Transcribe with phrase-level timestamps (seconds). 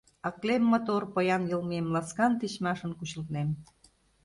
[0.27, 3.49] Аклем мотор, поян йылмем, Ласкан, тичмашын кучылтнем.